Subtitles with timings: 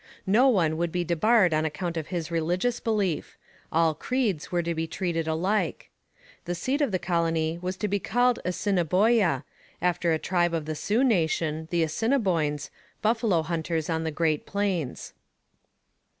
[0.25, 3.37] No one would be debarred on account of his religious belief;
[3.71, 5.91] all creeds were to be treated alike.
[6.45, 9.45] The seat of the colony was to be called Assiniboia,
[9.79, 12.71] after a tribe of the Sioux nation, the Assiniboines,
[13.03, 15.13] buffalo hunters on the Great Plains.